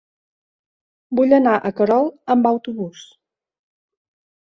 [1.19, 3.07] Vull anar a Querol amb autobús.